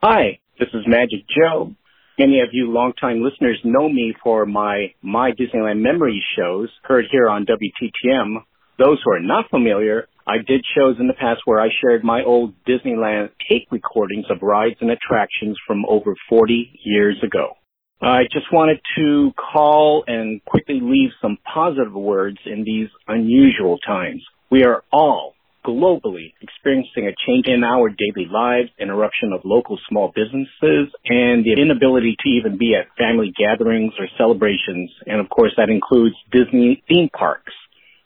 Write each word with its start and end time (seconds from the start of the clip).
Hi, 0.00 0.38
this 0.60 0.68
is 0.74 0.82
Magic 0.86 1.26
Joe. 1.28 1.74
Many 2.20 2.38
of 2.38 2.50
you 2.52 2.70
longtime 2.70 3.20
listeners 3.20 3.58
know 3.64 3.88
me 3.88 4.14
for 4.22 4.46
my 4.46 4.94
My 5.02 5.32
Disneyland 5.32 5.80
Memories 5.80 6.22
shows 6.38 6.68
heard 6.84 7.06
here 7.10 7.28
on 7.28 7.44
WTTM. 7.46 8.36
Those 8.78 9.00
who 9.04 9.10
are 9.10 9.20
not 9.20 9.50
familiar, 9.50 10.06
I 10.24 10.36
did 10.36 10.64
shows 10.76 10.98
in 11.00 11.08
the 11.08 11.14
past 11.14 11.40
where 11.46 11.60
I 11.60 11.70
shared 11.82 12.04
my 12.04 12.22
old 12.22 12.54
Disneyland 12.64 13.30
tape 13.48 13.66
recordings 13.72 14.26
of 14.30 14.40
rides 14.40 14.76
and 14.80 14.92
attractions 14.92 15.58
from 15.66 15.84
over 15.88 16.14
40 16.28 16.78
years 16.84 17.16
ago. 17.24 17.54
I 18.00 18.22
just 18.32 18.52
wanted 18.52 18.78
to 18.98 19.32
call 19.52 20.04
and 20.06 20.44
quickly 20.44 20.78
leave 20.80 21.10
some 21.20 21.38
positive 21.52 21.92
words 21.92 22.38
in 22.46 22.62
these 22.62 22.88
unusual 23.08 23.78
times. 23.78 24.22
We 24.48 24.62
are 24.62 24.84
all 24.92 25.34
globally 25.68 26.32
experiencing 26.40 27.06
a 27.06 27.14
change 27.26 27.46
in 27.46 27.62
our 27.62 27.90
daily 27.90 28.26
lives, 28.30 28.70
interruption 28.80 29.34
of 29.34 29.42
local 29.44 29.78
small 29.88 30.10
businesses, 30.14 30.88
and 31.04 31.44
the 31.44 31.54
inability 31.60 32.16
to 32.18 32.28
even 32.30 32.56
be 32.56 32.74
at 32.74 32.88
family 32.96 33.32
gatherings 33.36 33.92
or 33.98 34.08
celebrations. 34.16 34.90
And 35.06 35.20
of 35.20 35.28
course, 35.28 35.52
that 35.58 35.68
includes 35.68 36.16
Disney 36.32 36.82
theme 36.88 37.10
parks, 37.10 37.52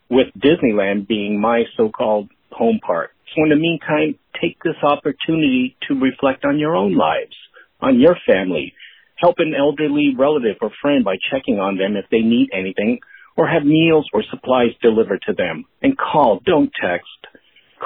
with 0.09 0.27
Disneyland 0.37 1.07
being 1.07 1.39
my 1.39 1.63
so-called 1.77 2.29
home 2.51 2.79
park. 2.85 3.11
So 3.33 3.43
in 3.43 3.49
the 3.49 3.55
meantime, 3.55 4.19
take 4.41 4.61
this 4.61 4.75
opportunity 4.83 5.77
to 5.87 5.95
reflect 5.95 6.43
on 6.45 6.59
your 6.59 6.75
own 6.75 6.95
lives, 6.95 7.35
on 7.81 7.99
your 7.99 8.17
family. 8.27 8.73
Help 9.15 9.35
an 9.39 9.53
elderly 9.57 10.13
relative 10.17 10.57
or 10.61 10.71
friend 10.81 11.05
by 11.05 11.15
checking 11.31 11.59
on 11.59 11.77
them 11.77 11.95
if 11.95 12.05
they 12.11 12.19
need 12.19 12.49
anything 12.53 12.99
or 13.35 13.47
have 13.47 13.63
meals 13.63 14.07
or 14.13 14.23
supplies 14.29 14.69
delivered 14.81 15.21
to 15.25 15.33
them. 15.33 15.65
And 15.81 15.97
call, 15.97 16.41
don't 16.45 16.71
text 16.79 17.07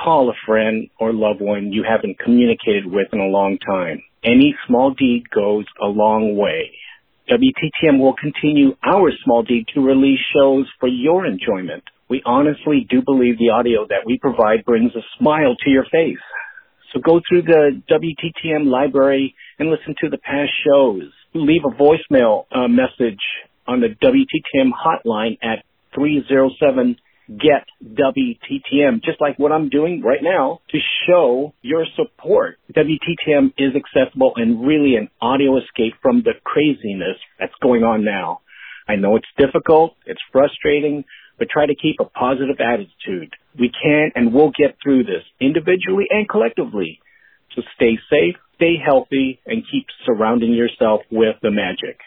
call 0.04 0.30
a 0.30 0.34
friend 0.46 0.90
or 1.00 1.14
loved 1.14 1.42
one 1.42 1.72
you 1.72 1.84
haven't 1.88 2.20
communicated 2.20 2.86
with 2.86 3.08
in 3.12 3.20
a 3.20 3.26
long 3.26 3.58
time. 3.66 4.02
Any 4.23 4.56
small 4.68 4.94
deed 4.94 5.30
goes 5.30 5.66
a 5.82 5.88
long 5.88 6.36
way. 6.36 6.72
WTTM 7.30 8.00
will 8.00 8.16
continue 8.16 8.76
our 8.86 9.12
small 9.23 9.44
deed 9.44 9.66
to 9.73 9.81
release 9.81 10.20
shows 10.34 10.66
for 10.80 10.88
your 10.88 11.26
enjoyment. 11.26 11.84
We 12.09 12.22
honestly 12.26 12.88
do 12.89 13.02
believe 13.02 13.38
the 13.38 13.50
audio 13.50 13.86
that 13.88 14.06
we 14.06 14.17
provide 14.17 14.64
brings 14.66 14.92
a 14.95 15.04
smile 15.20 15.56
to 15.64 15.70
your 15.70 15.84
face. 15.92 16.23
So 16.94 17.02
go 17.02 17.20
through 17.28 17.44
the 17.44 17.82
WTTM 17.92 18.66
library 18.66 19.36
and 19.59 19.70
listen 19.70 19.94
to 20.02 20.09
the 20.09 20.17
past 20.17 20.52
shows. 20.66 21.04
Leave 21.34 21.64
a 21.66 21.76
voicemail 21.76 22.45
uh, 22.52 22.70
message 22.70 23.20
on 23.67 23.82
the 23.82 23.89
WTTM 24.02 24.72
hotline 24.72 25.38
at 25.44 25.66
307 25.94 26.95
get 27.28 27.67
WTTM, 27.83 29.03
just 29.03 29.20
like 29.20 29.38
what 29.38 29.52
I'm 29.52 29.70
doing 29.70 30.02
right 30.02 30.22
now 30.22 30.59
to 30.70 30.78
show 31.08 31.53
your 31.61 31.86
support. 31.95 32.58
WTTM 32.73 33.53
is 33.58 33.73
accessible 33.75 34.33
and 34.36 34.66
really 34.66 34.95
an 34.95 35.09
audio 35.22 35.58
escape 35.58 35.94
from 36.02 36.23
the 36.23 36.33
craziness 36.44 37.17
that's 37.39 37.53
going 37.61 37.83
on 37.83 38.03
now. 38.03 38.42
I 38.88 38.95
know 38.95 39.17
it's 39.17 39.28
difficult, 39.38 39.95
it's 40.05 40.22
frustrating, 40.31 41.03
but 41.38 41.50
try 41.50 41.66
to 41.66 41.75
keep 41.75 41.98
a 42.00 42.05
positive 42.05 42.58
attitude. 42.59 43.33
We 43.59 43.70
can 43.70 44.11
and 44.16 44.33
will 44.33 44.52
get 44.58 44.78
through 44.81 45.03
this 45.03 45.23
individually 45.39 46.05
and 46.09 46.28
collectively. 46.28 47.00
So 47.55 47.61
stay 47.75 47.98
safe, 48.09 48.36
stay 48.55 48.75
healthy, 48.83 49.39
and 49.45 49.64
keep 49.70 49.88
surrounding 50.05 50.53
yourself 50.53 51.02
with 51.11 51.36
the 51.42 51.52
magic. 51.52 52.00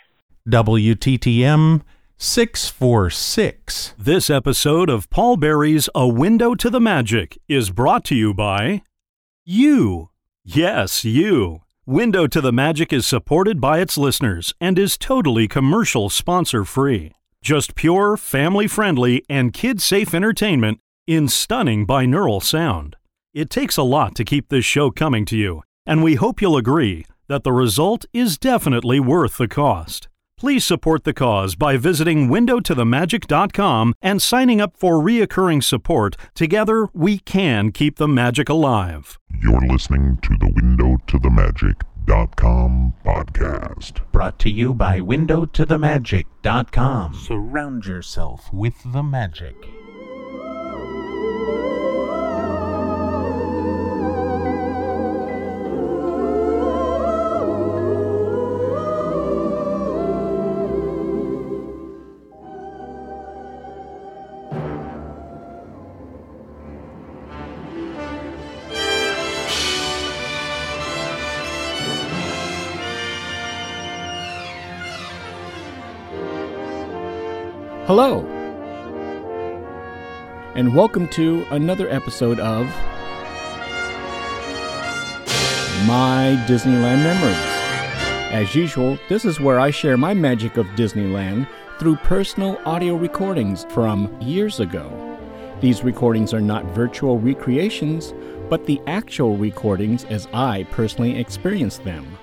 WTTM 0.48 1.82
646. 2.22 3.94
This 3.96 4.28
episode 4.28 4.90
of 4.90 5.08
Paul 5.08 5.38
Barrie's 5.38 5.88
A 5.94 6.06
Window 6.06 6.54
to 6.54 6.68
the 6.68 6.78
Magic 6.78 7.38
is 7.48 7.70
brought 7.70 8.04
to 8.04 8.14
you 8.14 8.34
by 8.34 8.82
you. 9.46 10.10
Yes, 10.44 11.02
you. 11.02 11.62
Window 11.86 12.26
to 12.26 12.42
the 12.42 12.52
Magic 12.52 12.92
is 12.92 13.06
supported 13.06 13.58
by 13.58 13.80
its 13.80 13.96
listeners 13.96 14.52
and 14.60 14.78
is 14.78 14.98
totally 14.98 15.48
commercial 15.48 16.10
sponsor 16.10 16.66
free. 16.66 17.12
Just 17.40 17.74
pure, 17.74 18.18
family 18.18 18.66
friendly, 18.68 19.24
and 19.30 19.54
kid 19.54 19.80
safe 19.80 20.12
entertainment 20.12 20.78
in 21.06 21.26
stunning 21.26 21.86
binaural 21.86 22.42
sound. 22.42 22.96
It 23.32 23.48
takes 23.48 23.78
a 23.78 23.82
lot 23.82 24.14
to 24.16 24.24
keep 24.24 24.50
this 24.50 24.66
show 24.66 24.90
coming 24.90 25.24
to 25.24 25.38
you, 25.38 25.62
and 25.86 26.02
we 26.02 26.16
hope 26.16 26.42
you'll 26.42 26.58
agree 26.58 27.06
that 27.28 27.44
the 27.44 27.52
result 27.52 28.04
is 28.12 28.36
definitely 28.36 29.00
worth 29.00 29.38
the 29.38 29.48
cost. 29.48 30.09
Please 30.40 30.64
support 30.64 31.04
the 31.04 31.12
cause 31.12 31.54
by 31.54 31.76
visiting 31.76 32.30
windowtothemagic.com 32.30 33.92
and 34.00 34.22
signing 34.22 34.58
up 34.58 34.74
for 34.74 34.94
reoccurring 34.94 35.62
support. 35.62 36.16
Together, 36.34 36.88
we 36.94 37.18
can 37.18 37.70
keep 37.70 37.98
the 37.98 38.08
magic 38.08 38.48
alive. 38.48 39.18
You're 39.42 39.60
listening 39.60 40.18
to 40.22 40.34
the 40.38 40.50
Window 40.56 40.96
to 41.08 41.18
the 41.18 41.28
Magic.com 41.28 42.94
podcast. 43.04 44.00
Brought 44.12 44.38
to 44.38 44.48
you 44.48 44.72
by 44.72 45.00
windowtothemagic.com. 45.00 47.14
Surround 47.14 47.84
yourself 47.84 48.50
with 48.50 48.82
the 48.94 49.02
magic. 49.02 49.56
Hello, 77.92 78.20
and 80.54 80.76
welcome 80.76 81.08
to 81.08 81.44
another 81.50 81.90
episode 81.90 82.38
of 82.38 82.66
My 85.88 86.40
Disneyland 86.46 87.02
Memories. 87.02 88.32
As 88.32 88.54
usual, 88.54 88.96
this 89.08 89.24
is 89.24 89.40
where 89.40 89.58
I 89.58 89.72
share 89.72 89.96
my 89.96 90.14
magic 90.14 90.56
of 90.56 90.66
Disneyland 90.76 91.48
through 91.80 91.96
personal 91.96 92.60
audio 92.64 92.94
recordings 92.94 93.66
from 93.70 94.16
years 94.22 94.60
ago. 94.60 95.18
These 95.60 95.82
recordings 95.82 96.32
are 96.32 96.40
not 96.40 96.64
virtual 96.66 97.18
recreations, 97.18 98.14
but 98.48 98.66
the 98.66 98.80
actual 98.86 99.36
recordings 99.36 100.04
as 100.04 100.28
I 100.32 100.62
personally 100.70 101.18
experienced 101.18 101.82
them. 101.82 102.19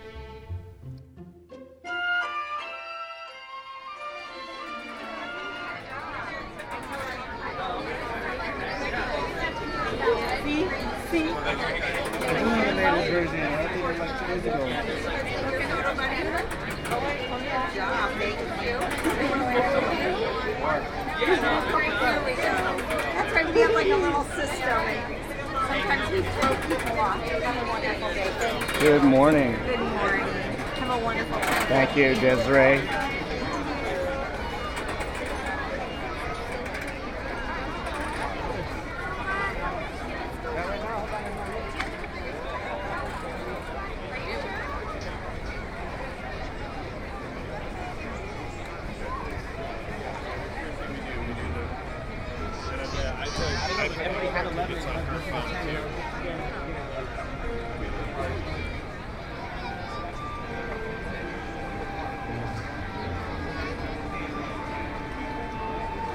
That's 11.17 11.33
right, 23.33 23.53
we 23.53 23.61
have 23.61 23.73
like 23.73 23.87
a 23.87 23.95
little 23.95 24.23
system. 24.25 24.81
Sometimes 25.67 26.11
we 26.11 26.21
throw 26.21 26.53
people 26.67 26.99
off. 26.99 27.21
Have 27.23 27.57
a 27.57 27.67
wonderful 27.67 28.09
day. 28.13 28.29
Good 28.79 29.03
morning. 29.03 29.55
Good 29.65 29.79
morning. 29.79 30.27
Have 30.75 31.01
a 31.01 31.03
wonderful 31.03 31.39
day. 31.39 31.45
Thank 31.67 31.97
you, 31.97 32.13
Desiree. 32.15 32.87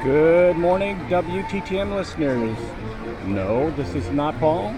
Good 0.02 0.56
WTTM 1.12 1.94
listeners. 1.94 2.56
No, 3.26 3.70
this 3.72 3.94
is 3.94 4.08
not 4.12 4.34
Paul. 4.40 4.74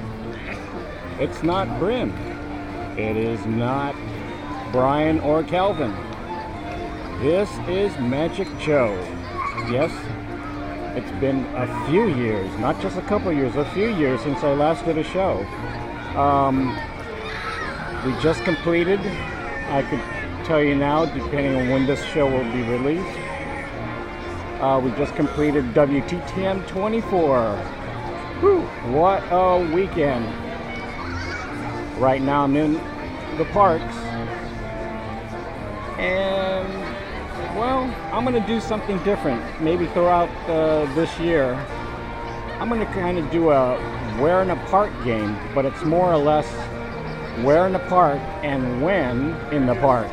It's 1.20 1.44
not 1.44 1.78
Brim. 1.78 2.10
It 2.98 3.16
is 3.16 3.46
not 3.46 3.94
Brian 4.72 5.20
or 5.20 5.44
Calvin. 5.44 5.94
This 7.22 7.48
is 7.68 7.96
Magic 8.00 8.48
Joe. 8.58 8.92
Yes, 9.70 9.92
it's 10.96 11.20
been 11.20 11.44
a 11.54 11.86
few 11.86 12.08
years, 12.16 12.50
not 12.58 12.80
just 12.82 12.96
a 12.96 13.02
couple 13.02 13.32
years, 13.32 13.54
a 13.54 13.64
few 13.66 13.94
years 13.94 14.20
since 14.22 14.42
I 14.42 14.54
last 14.54 14.84
did 14.84 14.98
a 14.98 15.04
show. 15.04 15.38
Um, 16.18 16.76
we 18.04 18.12
just 18.20 18.42
completed, 18.42 18.98
I 19.68 19.86
could 19.88 20.02
tell 20.44 20.60
you 20.60 20.74
now, 20.74 21.04
depending 21.04 21.54
on 21.54 21.68
when 21.68 21.86
this 21.86 22.04
show 22.06 22.28
will 22.28 22.52
be 22.52 22.62
released, 22.62 23.23
uh, 24.64 24.80
we 24.80 24.90
just 24.92 25.14
completed 25.14 25.62
WTTM 25.74 26.66
24. 26.66 27.56
Whew, 28.40 28.62
what 28.92 29.22
a 29.30 29.58
weekend. 29.74 30.24
Right 32.00 32.22
now 32.22 32.44
I'm 32.44 32.56
in 32.56 32.72
the 33.36 33.44
parks. 33.52 33.94
And, 35.98 36.66
well, 37.58 37.82
I'm 38.10 38.24
to 38.32 38.46
do 38.46 38.58
something 38.58 38.96
different. 39.04 39.42
Maybe 39.60 39.86
throughout 39.88 40.30
uh, 40.48 40.92
this 40.94 41.18
year. 41.20 41.52
I'm 42.58 42.70
to 42.70 42.86
kind 42.86 43.18
of 43.18 43.30
do 43.30 43.50
a 43.50 43.76
where 44.18 44.40
in 44.40 44.48
a 44.48 44.56
park 44.68 44.90
game, 45.04 45.36
but 45.54 45.66
it's 45.66 45.84
more 45.84 46.10
or 46.10 46.16
less 46.16 46.50
where 47.44 47.66
in 47.66 47.74
the 47.74 47.80
park 47.80 48.18
and 48.42 48.82
when 48.82 49.34
in 49.52 49.66
the 49.66 49.74
park. 49.74 50.08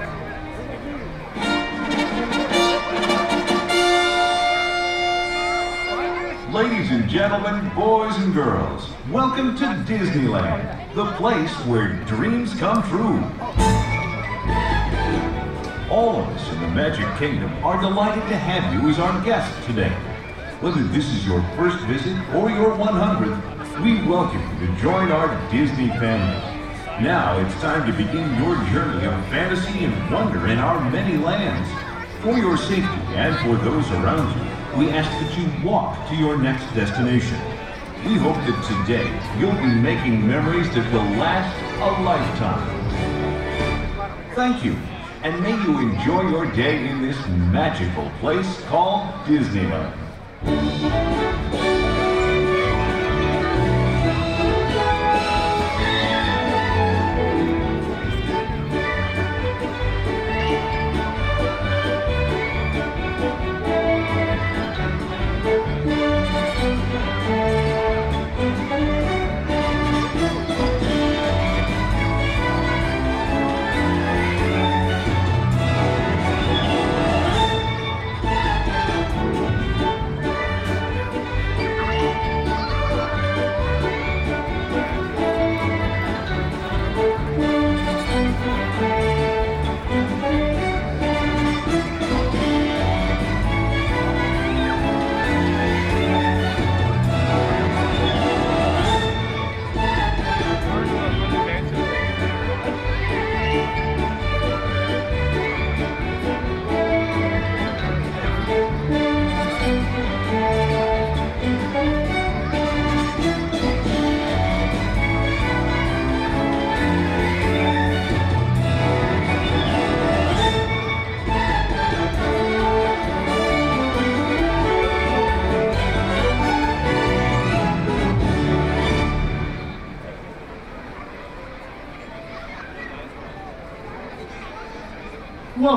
Ladies 6.52 6.92
and 6.92 7.08
gentlemen, 7.08 7.74
boys 7.76 8.14
and 8.18 8.34
girls, 8.34 8.90
welcome 9.10 9.56
to 9.56 9.64
Disneyland, 9.88 10.94
the 10.94 11.06
place 11.14 11.50
where 11.66 11.94
dreams 12.04 12.54
come 12.56 12.84
true. 12.90 13.24
All 15.90 16.20
of 16.20 16.28
us 16.28 16.52
in 16.52 16.60
the 16.60 16.68
Magic 16.68 17.08
Kingdom 17.18 17.54
are 17.64 17.80
delighted 17.80 18.28
to 18.28 18.36
have 18.36 18.74
you 18.74 18.90
as 18.90 19.00
our 19.00 19.24
guest 19.24 19.66
today. 19.66 19.94
Whether 20.60 20.84
this 20.84 21.06
is 21.06 21.26
your 21.26 21.42
first 21.56 21.78
visit 21.86 22.18
or 22.36 22.52
your 22.52 22.76
100th, 22.76 23.82
we 23.82 24.06
welcome 24.06 24.42
you 24.60 24.68
to 24.68 24.82
join 24.82 25.10
our 25.10 25.30
Disney 25.52 25.88
family. 26.00 26.36
Now 27.02 27.40
it's 27.40 27.56
time 27.62 27.90
to 27.90 27.96
begin 27.96 28.30
your 28.44 28.58
journey 28.74 29.06
of 29.06 29.14
fantasy 29.28 29.86
and 29.86 30.12
wonder 30.12 30.46
in 30.48 30.58
our 30.58 30.82
many 30.92 31.16
lands. 31.16 31.70
For 32.22 32.38
your 32.38 32.58
safety 32.58 32.84
and 33.16 33.38
for 33.40 33.56
those 33.64 33.90
around 33.92 34.38
you, 34.38 34.51
we 34.78 34.90
ask 34.90 35.10
that 35.20 35.38
you 35.38 35.68
walk 35.68 36.08
to 36.10 36.16
your 36.16 36.38
next 36.38 36.64
destination. 36.74 37.38
We 38.06 38.16
hope 38.16 38.36
that 38.36 38.86
today 38.86 39.08
you'll 39.38 39.52
be 39.54 39.74
making 39.82 40.26
memories 40.26 40.74
that 40.74 40.94
will 40.94 41.04
last 41.20 41.54
a 41.82 42.02
lifetime. 42.04 42.68
Thank 44.34 44.64
you, 44.64 44.78
and 45.24 45.42
may 45.42 45.52
you 45.52 45.80
enjoy 45.80 46.30
your 46.30 46.46
day 46.54 46.88
in 46.88 47.02
this 47.02 47.18
magical 47.28 48.10
place 48.20 48.62
called 48.70 49.10
Disneyland. 49.26 51.11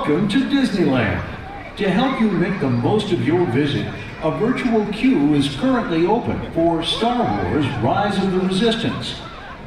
Welcome 0.06 0.28
to 0.28 0.40
Disneyland. 0.50 1.76
To 1.78 1.90
help 1.90 2.20
you 2.20 2.30
make 2.30 2.60
the 2.60 2.68
most 2.68 3.10
of 3.10 3.26
your 3.26 3.46
visit, 3.46 3.86
a 4.22 4.30
virtual 4.32 4.84
queue 4.92 5.32
is 5.32 5.56
currently 5.56 6.04
open 6.04 6.52
for 6.52 6.84
Star 6.84 7.22
Wars 7.42 7.66
Rise 7.82 8.22
of 8.22 8.32
the 8.32 8.40
Resistance. 8.40 9.14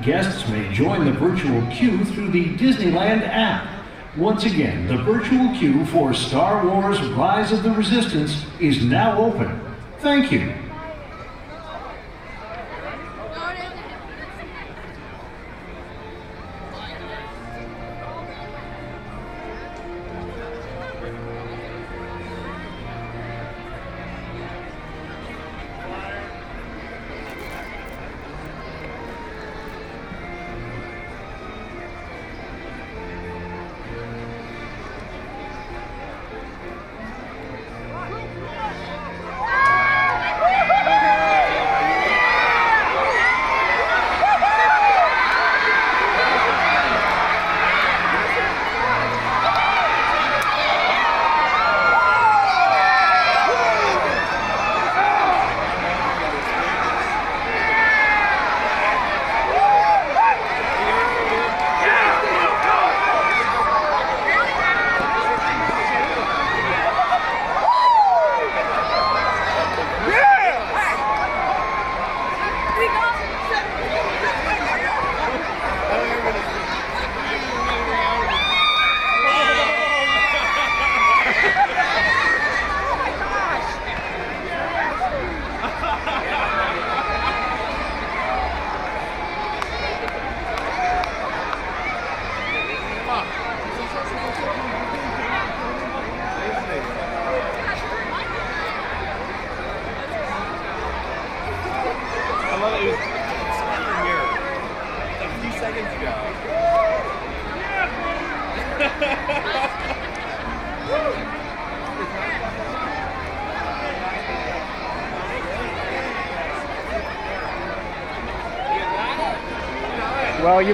Guests 0.04 0.48
may 0.50 0.72
join 0.72 1.06
the 1.06 1.12
virtual 1.12 1.66
queue 1.72 2.06
through 2.06 2.30
the 2.30 2.56
Disneyland 2.56 3.28
app. 3.28 3.68
Once 4.16 4.44
again, 4.44 4.86
the 4.86 4.98
virtual 4.98 5.58
queue 5.58 5.84
for 5.88 6.14
Star 6.14 6.64
Wars 6.68 7.02
Rise 7.02 7.52
of 7.52 7.64
the 7.64 7.72
Resistance 7.72 8.46
is 8.60 8.84
now 8.84 9.18
open. 9.18 9.60
Thank 10.02 10.32
you. 10.32 10.54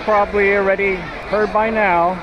Probably 0.04 0.54
already 0.56 0.96
heard 0.96 1.52
by 1.54 1.70
now 1.70 2.16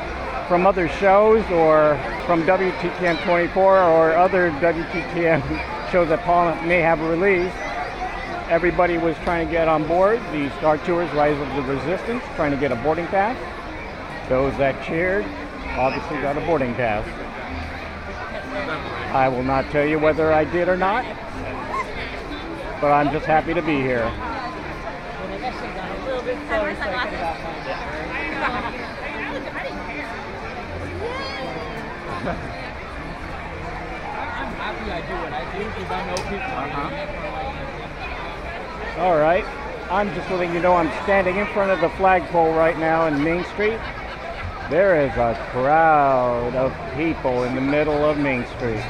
from 0.49 0.66
other 0.66 0.88
shows 0.88 1.42
or 1.50 1.99
from 2.26 2.42
WTTM 2.42 3.22
24 3.25 3.78
or 3.78 4.16
other 4.16 4.50
WTTM 4.52 5.90
shows 5.90 6.08
that 6.10 6.20
Paul 6.20 6.54
may 6.66 6.80
have 6.80 7.00
released, 7.00 7.56
everybody 8.50 8.99
was 8.99 9.16
trying 9.18 9.46
to 9.46 9.50
get 9.50 9.66
on 9.66 9.87
board 9.87 10.20
the 10.32 10.50
Star 10.58 10.76
Tours 10.78 11.10
Rise 11.12 11.38
of 11.40 11.49
the 11.56 11.72
Resistance, 11.72 12.22
trying 12.37 12.50
to 12.50 12.58
get 12.58 12.70
a 12.70 12.76
boarding 12.76 13.06
pass. 13.06 13.37
Those 14.28 14.54
that 14.58 14.84
cheered 14.84 15.25
obviously 15.78 16.20
got 16.20 16.37
a 16.37 16.40
boarding 16.42 16.75
pass. 16.75 17.06
I 19.14 19.28
will 19.28 19.42
not 19.42 19.70
tell 19.70 19.87
you 19.87 19.99
whether 19.99 20.32
I 20.32 20.44
did 20.44 20.68
or 20.68 20.76
not, 20.76 21.04
but 22.80 22.92
I'm 22.92 23.10
just 23.10 23.25
happy 23.25 23.54
to 23.54 23.62
be 23.62 23.76
here. 23.76 24.04
I'm 34.20 34.52
happy 34.54 34.90
I 34.90 35.00
do 35.00 35.14
what 35.14 35.32
I 35.32 35.44
do 35.44 35.50
know 35.64 36.17
people. 36.29 36.50
All 39.02 39.19
right. 39.19 39.45
I'm 39.90 40.14
just 40.14 40.31
letting 40.31 40.55
you 40.55 40.61
know 40.61 40.75
I'm 40.75 40.90
standing 41.02 41.37
in 41.37 41.47
front 41.49 41.73
of 41.73 41.81
the 41.81 41.88
flagpole 41.97 42.52
right 42.55 42.79
now 42.79 43.07
in 43.07 43.23
Main 43.23 43.45
Street. 43.47 43.79
There 44.71 45.05
is 45.05 45.11
a 45.17 45.35
crowd 45.50 46.55
of 46.55 46.73
people 46.97 47.43
in 47.43 47.57
the 47.57 47.61
middle 47.61 48.05
of 48.05 48.17
Main 48.19 48.47
Street. 48.57 48.85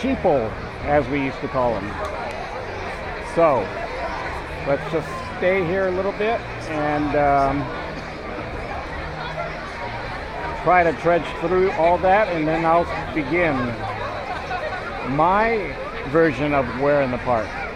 Sheeple, 0.00 0.50
as 0.84 1.06
we 1.08 1.22
used 1.24 1.38
to 1.40 1.48
call 1.48 1.74
them. 1.74 1.86
So, 3.34 3.58
let's 4.66 4.90
just 4.90 5.08
stay 5.36 5.66
here 5.66 5.88
a 5.88 5.90
little 5.90 6.12
bit 6.12 6.40
and 6.70 7.14
um, 7.16 7.62
try 10.62 10.82
to 10.84 10.92
trudge 11.00 11.26
through 11.40 11.70
all 11.72 11.98
that, 11.98 12.28
and 12.28 12.48
then 12.48 12.64
I'll 12.64 12.86
begin 13.14 13.56
my 15.08 15.74
version 16.10 16.54
of 16.54 16.80
Where 16.80 17.02
in 17.02 17.10
the 17.10 17.18
Park. 17.18 17.67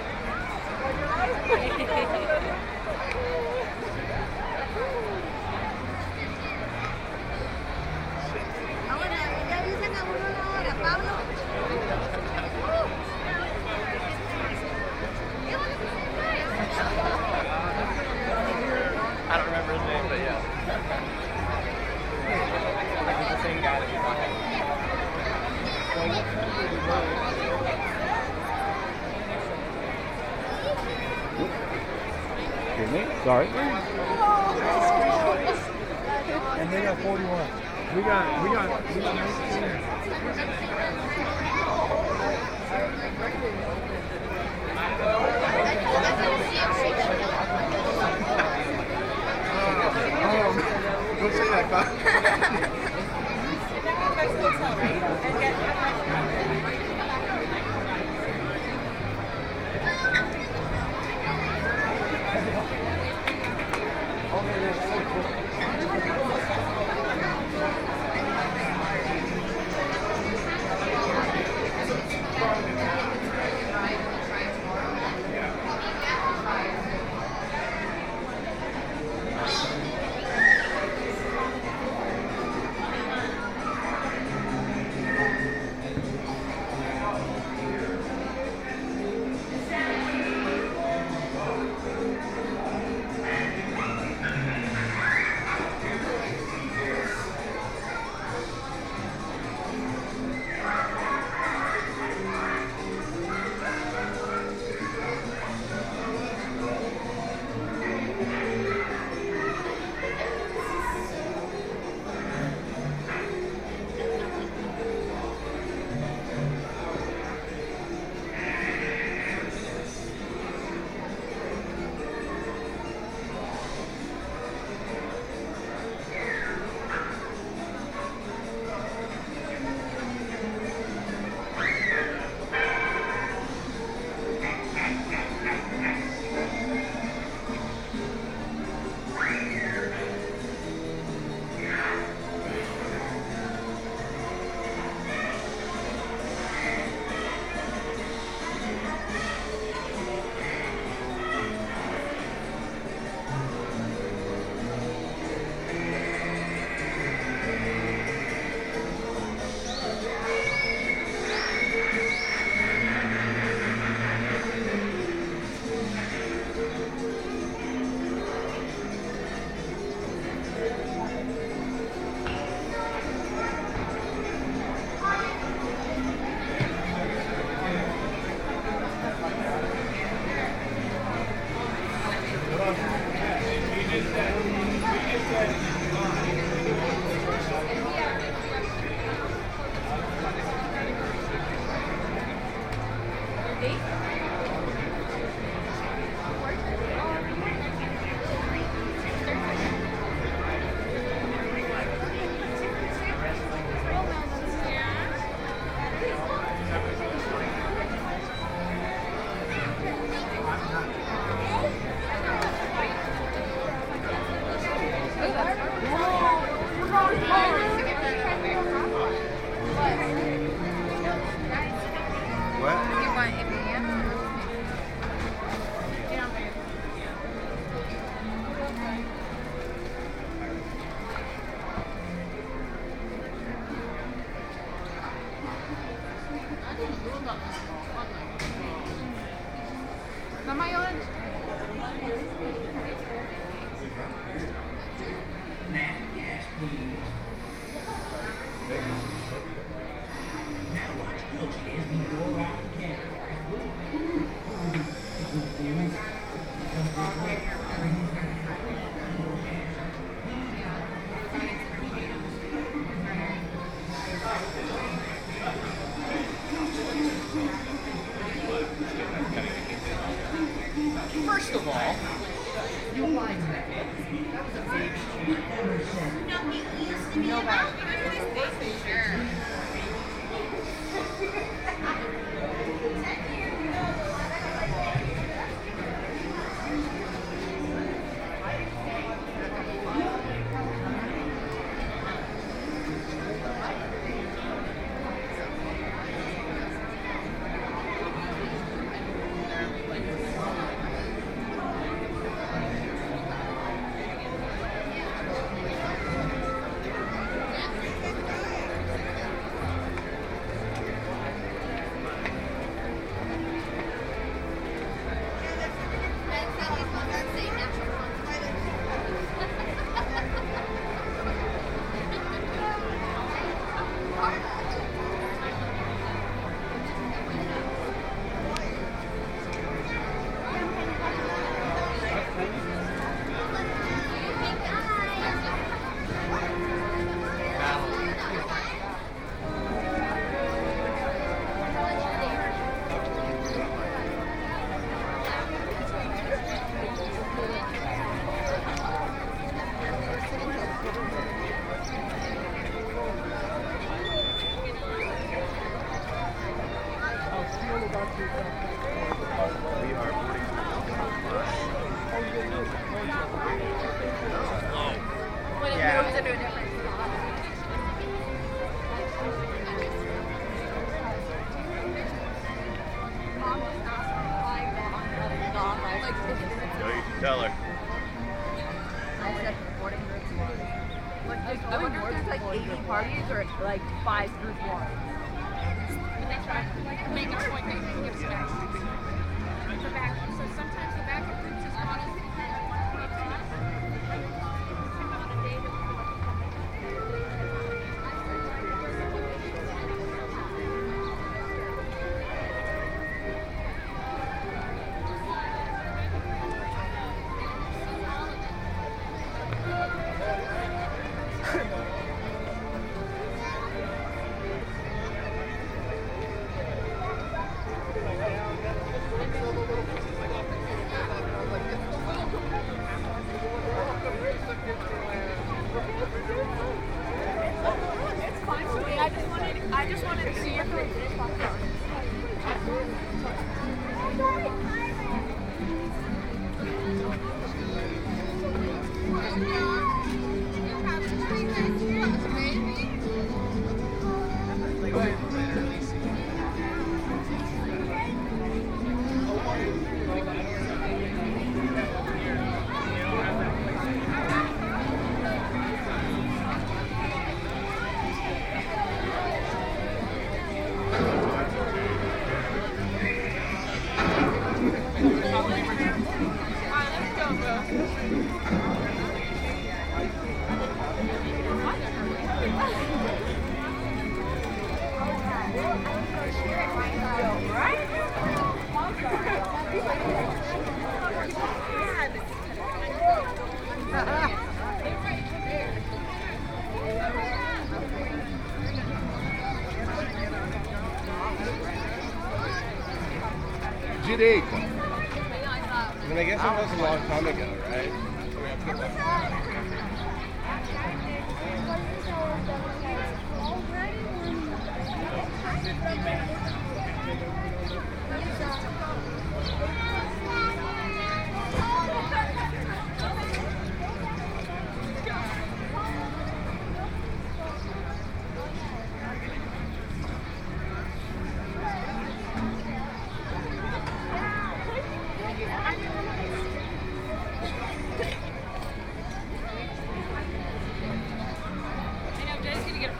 was 496.62 496.78
a 496.78 496.82
long 496.82 496.98
time 497.08 497.26
ago. 497.26 497.41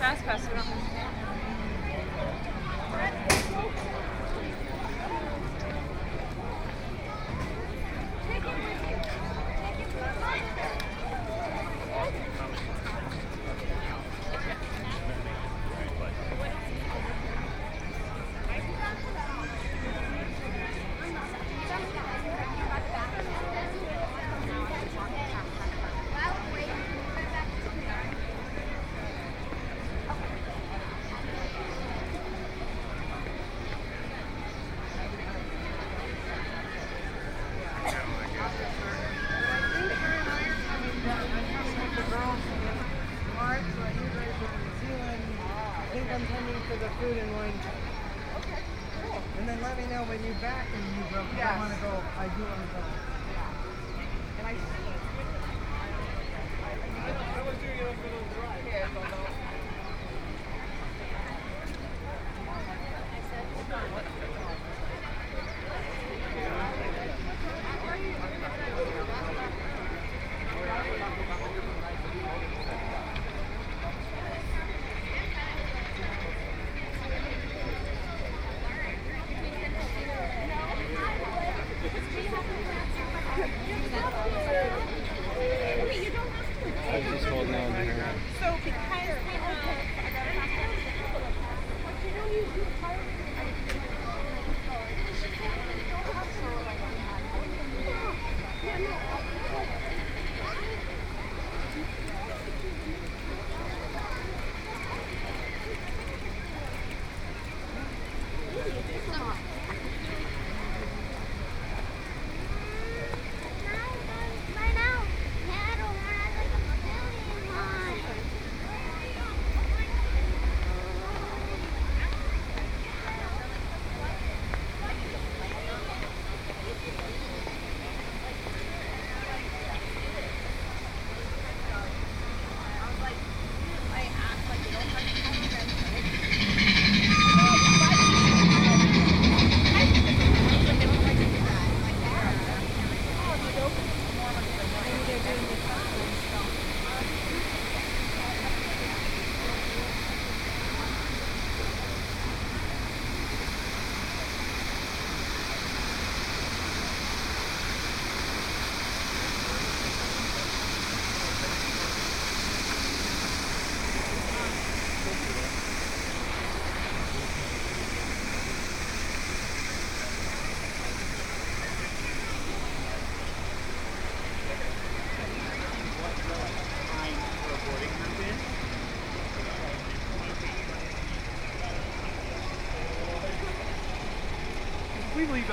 fast 0.02 0.26
pass, 0.26 0.48
we 0.48 0.54
don't 0.56 0.66
have 0.66 1.11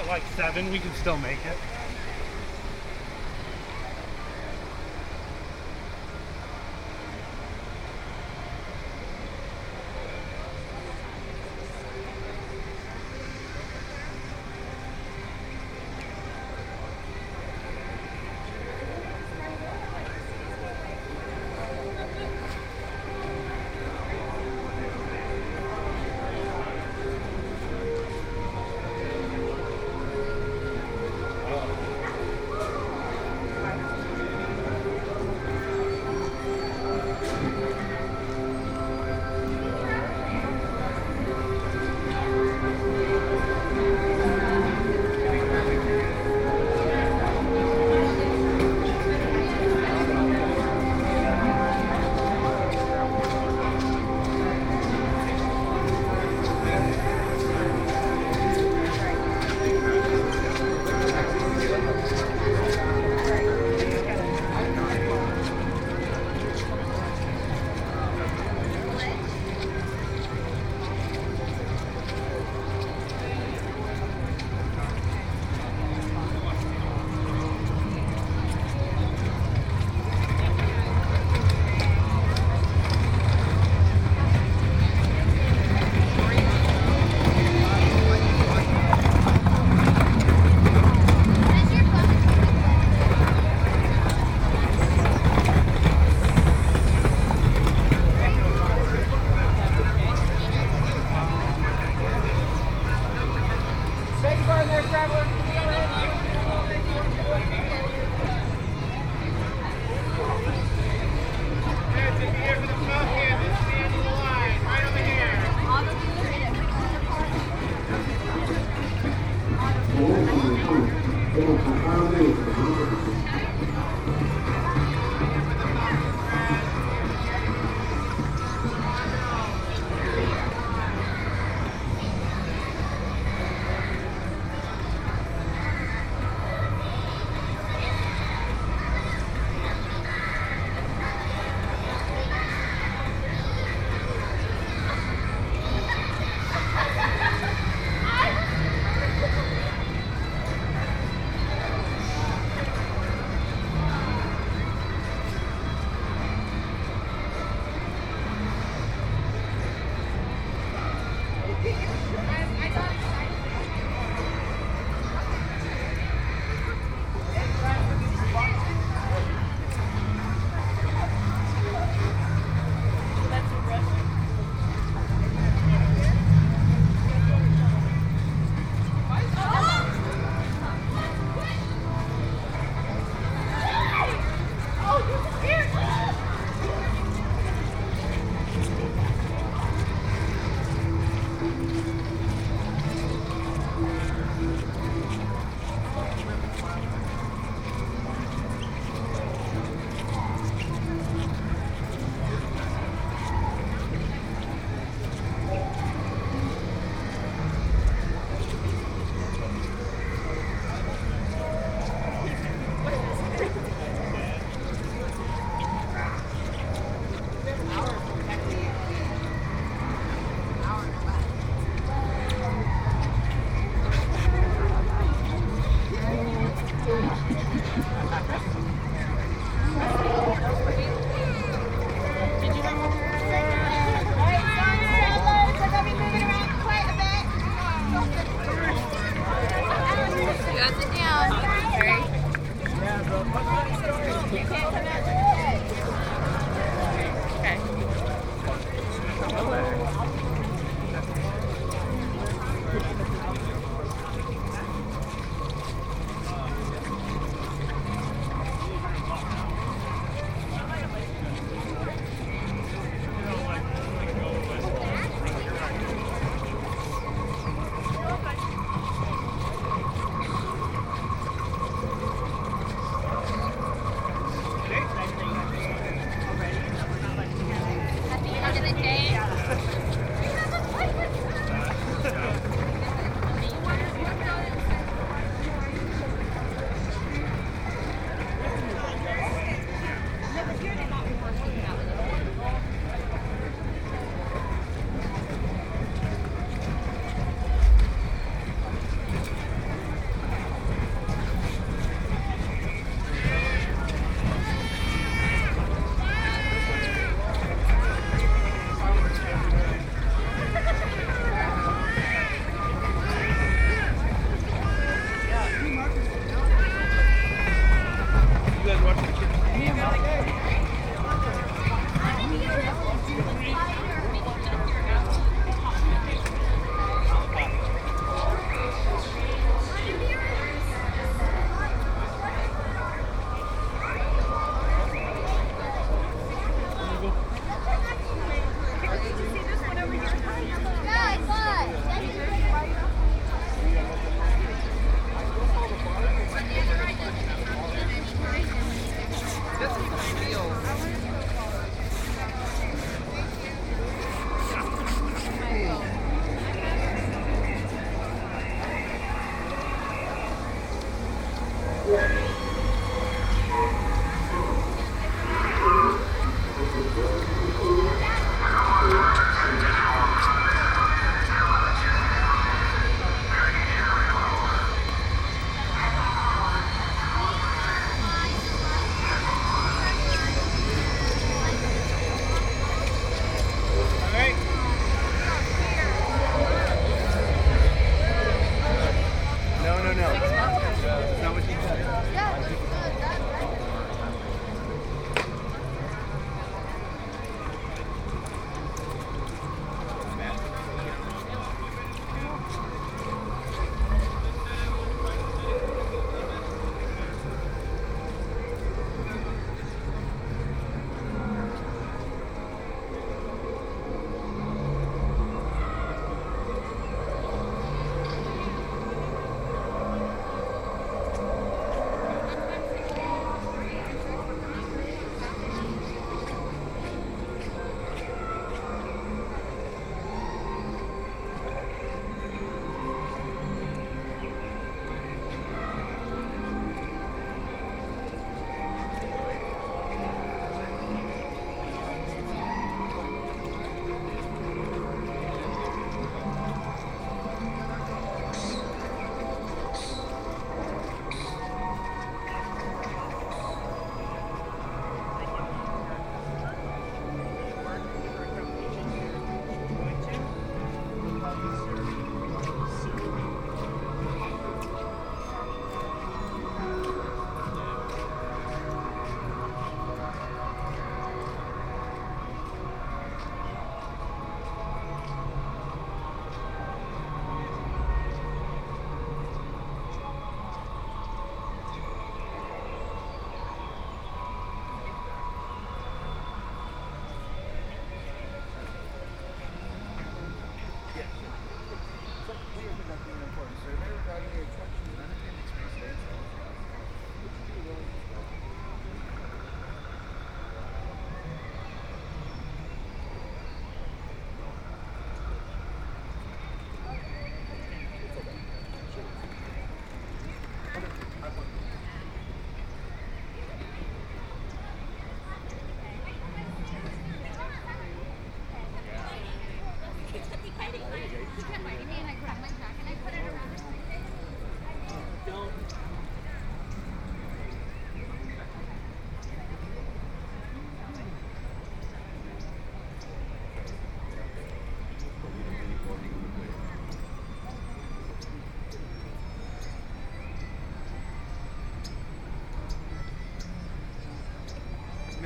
like 0.09 0.25
7, 0.35 0.71
we 0.71 0.79
can 0.79 0.91
still 0.95 1.17
make 1.17 1.45
it. 1.45 1.58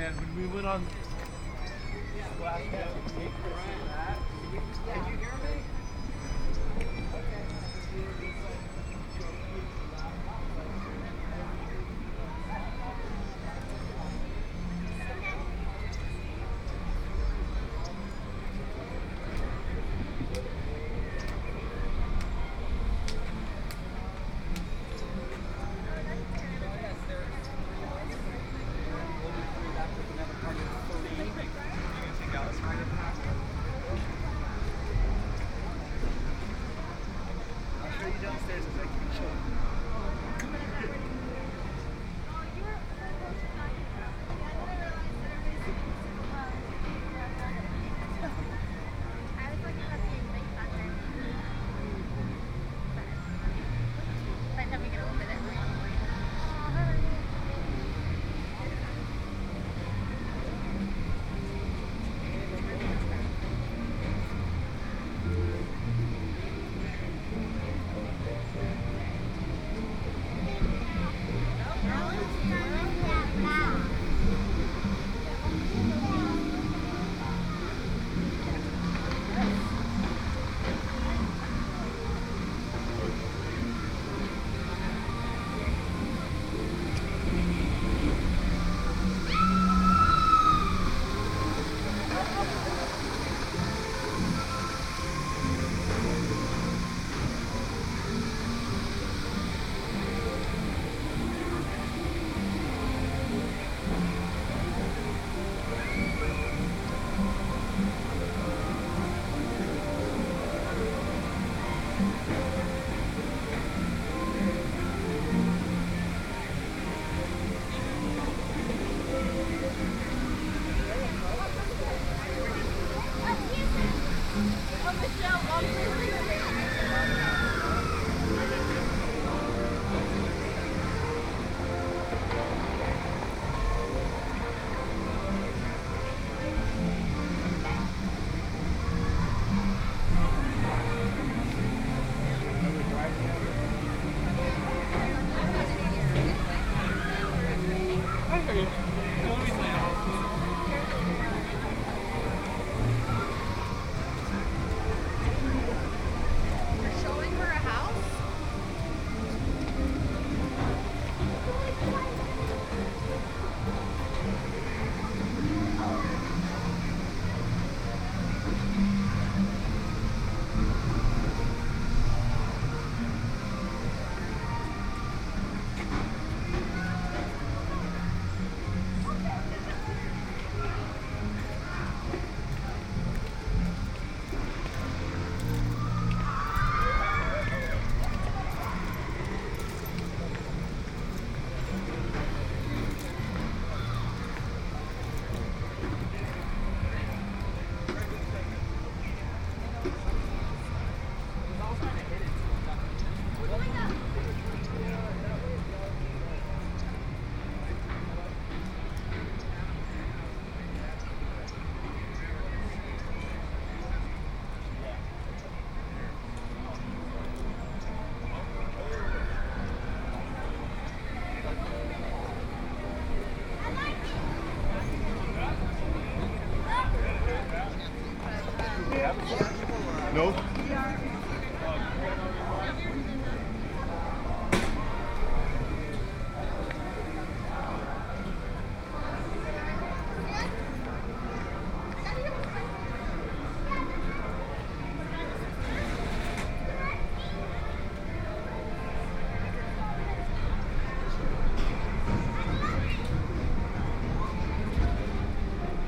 Man, 0.03 0.13
when 0.17 0.49
we 0.49 0.53
went 0.53 0.67
on 0.67 0.92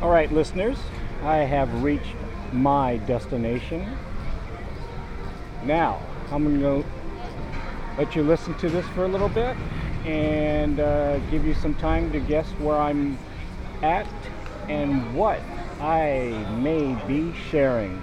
All 0.05 0.11
right, 0.11 0.31
listeners, 0.31 0.77
I 1.23 1.37
have 1.37 1.81
reached 1.81 2.13
my 2.53 2.97
destination. 2.97 3.97
Now, 5.63 5.99
I'm 6.29 6.43
going 6.43 6.83
to 6.83 6.87
let 7.97 8.15
you 8.15 8.21
listen 8.21 8.53
to 8.59 8.69
this 8.69 8.85
for 8.89 9.05
a 9.05 9.07
little 9.07 9.29
bit 9.29 9.57
and 10.05 10.79
uh, 10.79 11.17
give 11.31 11.43
you 11.43 11.55
some 11.55 11.73
time 11.73 12.11
to 12.11 12.19
guess 12.19 12.45
where 12.59 12.77
I'm 12.77 13.17
at 13.81 14.05
and 14.69 15.15
what 15.15 15.41
I 15.79 16.27
may 16.61 16.93
be 17.07 17.33
sharing. 17.49 17.99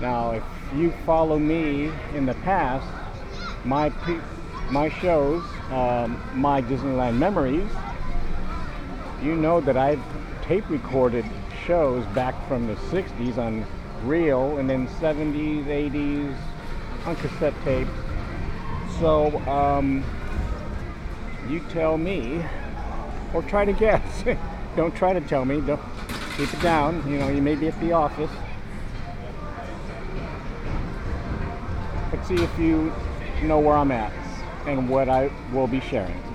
Now, 0.00 0.32
if 0.32 0.42
you 0.74 0.92
follow 1.06 1.38
me 1.38 1.92
in 2.12 2.26
the 2.26 2.34
past, 2.34 2.84
my 3.64 3.90
pre- 3.90 4.20
my 4.72 4.88
shows, 4.88 5.44
um, 5.70 6.20
my 6.34 6.60
Disneyland 6.60 7.18
memories, 7.18 7.70
you 9.22 9.34
know 9.34 9.60
that 9.60 9.76
I've 9.76 10.02
tape 10.42 10.68
recorded 10.68 11.24
shows 11.66 12.04
back 12.06 12.34
from 12.48 12.66
the 12.66 12.74
60s 12.74 13.38
on 13.38 13.66
reel 14.04 14.58
and 14.58 14.68
then 14.68 14.86
70s, 14.88 15.64
80s 15.64 16.36
on 17.06 17.16
cassette 17.16 17.54
tape. 17.64 17.88
So, 19.00 19.38
um, 19.48 20.04
you 21.48 21.60
tell 21.70 21.96
me 21.96 22.44
or 23.32 23.42
try 23.42 23.64
to 23.64 23.72
guess 23.72 24.24
don't 24.76 24.94
try 24.94 25.12
to 25.12 25.20
tell 25.20 25.44
me. 25.44 25.60
Don't 25.60 25.80
keep 26.36 26.52
it 26.52 26.60
down. 26.60 27.08
You 27.10 27.18
know, 27.18 27.28
you 27.28 27.42
may 27.42 27.54
be 27.54 27.68
at 27.68 27.80
the 27.80 27.92
office. 27.92 28.30
Let's 32.12 32.28
see 32.28 32.34
if 32.34 32.58
you 32.58 32.92
know 33.42 33.58
where 33.58 33.76
I'm 33.76 33.90
at 33.90 34.12
and 34.66 34.88
what 34.88 35.08
I 35.08 35.30
will 35.52 35.66
be 35.66 35.80
sharing. 35.80 36.25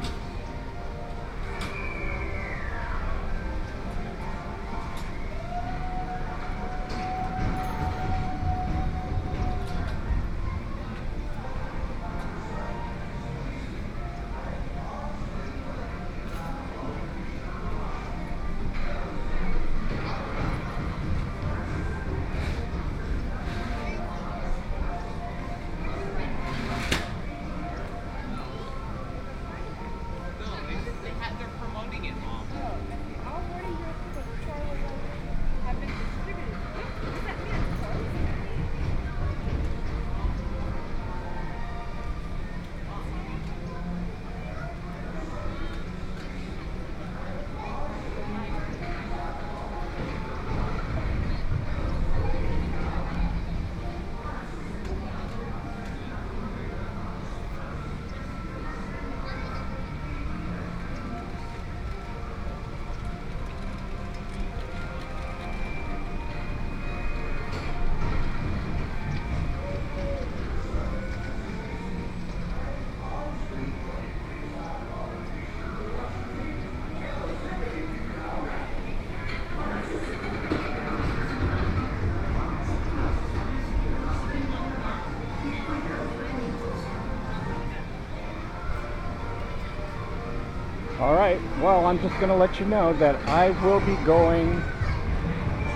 Right. 91.34 91.60
Well, 91.62 91.86
I'm 91.86 92.00
just 92.00 92.16
going 92.16 92.30
to 92.30 92.36
let 92.36 92.60
you 92.60 92.66
know 92.66 92.94
that 92.94 93.16
I 93.28 93.52
will 93.64 93.80
be 93.82 93.96
going 94.06 94.62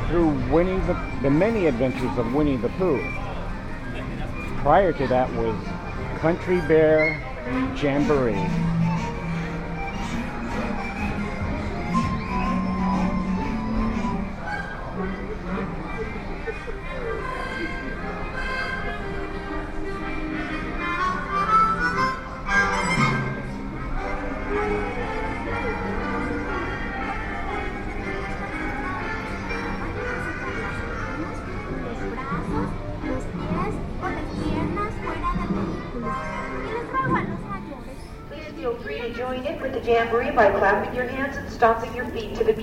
through 0.08 0.30
Winnie 0.52 0.80
the 0.82 0.94
the 1.22 1.30
many 1.30 1.66
adventures 1.68 2.18
of 2.18 2.34
Winnie 2.34 2.58
the 2.58 2.70
Pooh. 2.70 3.02
Prior 4.62 4.94
to 4.94 5.08
that 5.08 5.32
was 5.34 5.56
Country 6.20 6.60
Bear 6.62 7.22
Jamboree. 7.82 8.65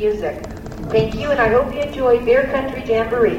Music. 0.02 0.44
Thank 0.90 1.14
you, 1.14 1.30
and 1.30 1.40
I 1.40 1.48
hope 1.50 1.72
you 1.72 1.80
enjoy 1.80 2.24
Bear 2.24 2.50
Country 2.50 2.82
Jamboree. 2.84 3.38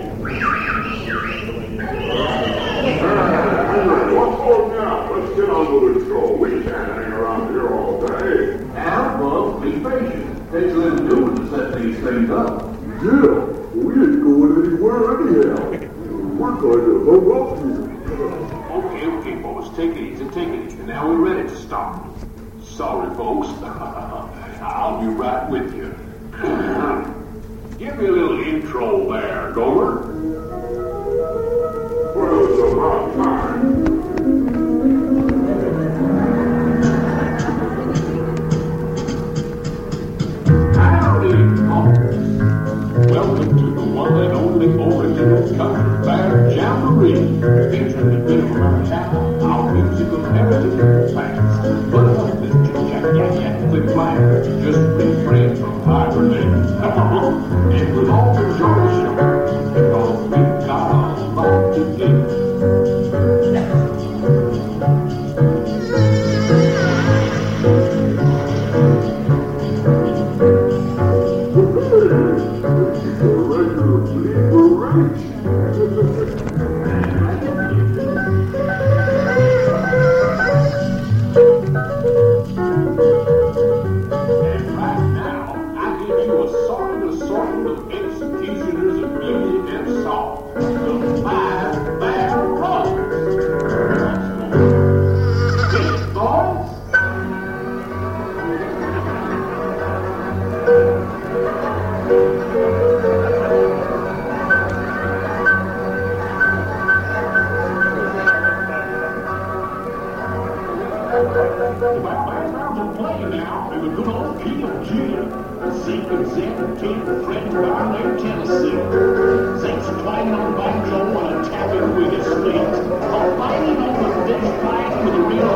What's 4.16 4.38
for 4.40 4.70
now? 4.72 5.14
Let's 5.14 5.36
get 5.36 5.50
on 5.50 5.84
with 5.84 5.96
the 5.96 6.06
show. 6.08 6.32
We 6.32 6.64
can't 6.64 6.68
hang 6.68 7.12
around 7.12 7.52
here 7.52 7.68
all 7.68 8.00
day. 8.08 8.64
Now, 8.76 9.22
well, 9.22 9.60
be 9.60 9.72
patient. 9.72 10.52
Takes 10.54 10.72
a 10.72 10.78
little 10.78 11.10
doing 11.10 11.36
to 11.36 11.44
set 11.52 11.82
these 11.82 11.98
things 11.98 12.30
up. 12.30 12.72
Yeah, 13.04 13.44
we 13.76 13.94
ain't 14.00 14.24
going 14.24 14.54
anywhere 14.64 15.20
anyhow. 15.20 15.68
We're 16.40 16.56
going 16.62 16.86
to 16.86 16.94
hook 17.04 17.28
up 17.36 17.58
here. 17.60 17.92
Okay, 18.72 19.06
okay, 19.08 19.36
folks, 19.42 19.68
take 19.76 19.92
it 19.92 20.14
easy, 20.14 20.26
take 20.30 20.48
it 20.48 20.68
easy. 20.68 20.78
Now 20.84 21.10
we're 21.10 21.34
ready 21.34 21.50
to 21.50 21.56
start. 21.58 22.06
Sorry, 22.64 23.14
folks. 23.18 23.50
I'll 24.64 25.02
be 25.02 25.08
right 25.08 25.50
with 25.50 25.76
you. 25.76 25.94
Give 27.78 27.98
me 27.98 28.08
a 28.08 28.12
little 28.12 28.42
intro 28.42 29.12
there, 29.12 29.52
Gomer. 29.52 30.02
Well, 32.16 32.46
it's 32.46 33.16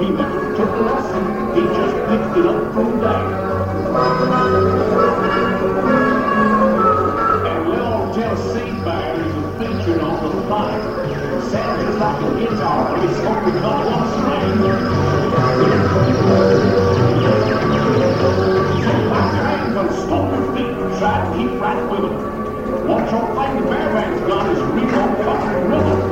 He 0.00 0.10
never 0.10 0.56
took 0.56 0.68
a 0.68 0.80
lesson, 0.80 1.24
he 1.54 1.62
just 1.62 1.94
picked 2.08 2.36
it 2.38 2.46
up 2.46 2.74
from 2.74 3.00
there. 3.00 3.26
And 7.46 7.68
little 7.68 8.12
Tennessee 8.12 8.72
Bear 8.84 9.14
is 9.24 9.34
a 9.34 9.42
featured 9.58 10.00
on 10.00 10.36
the 10.36 10.48
fire. 10.48 10.82
Sounds 11.50 11.96
like 11.96 12.22
a 12.22 12.40
guitar, 12.40 12.96
but 12.96 13.04
it's 13.08 13.20
try 21.04 21.20
to 21.20 21.36
keep 21.36 21.60
right 21.60 21.90
with 21.90 22.04
it. 22.04 22.86
Watch 22.86 23.10
your 23.10 23.20
the 23.20 23.68
bear 23.68 23.92
man's 23.92 24.20
got 24.22 24.50
is 24.50 24.58
real 24.58 25.24
fucking 25.24 25.68
rhythm. 25.68 26.03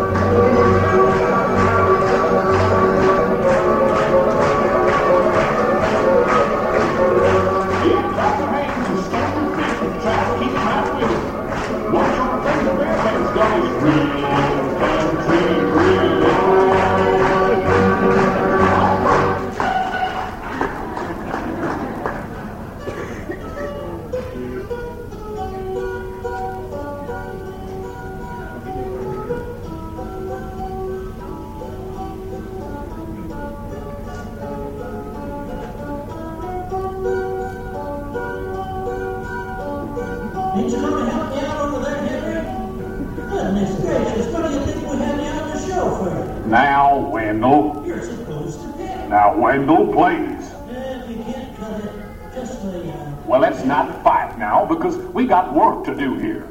Well, 53.24 53.40
let's 53.40 53.64
not 53.64 54.02
fight 54.02 54.36
now 54.38 54.64
because 54.64 54.96
we 54.96 55.26
got 55.26 55.54
work 55.54 55.84
to 55.84 55.94
do 55.94 56.14
here. 56.18 56.48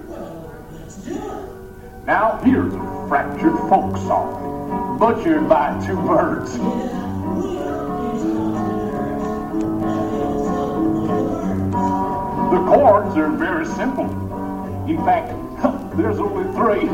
Now, 2.05 2.39
here's 2.43 2.74
a 2.74 3.05
fractured 3.09 3.57
folk 3.70 3.97
song, 3.97 4.97
butchered 4.99 5.49
by 5.49 5.86
two 5.86 5.95
birds. 5.95 6.53
The 12.51 12.57
chords 12.68 13.18
are 13.18 13.32
very 13.32 13.66
simple. 13.66 14.05
In 14.88 14.97
fact, 15.05 15.34
there's 15.97 16.20
only 16.20 16.45
three. 16.53 16.88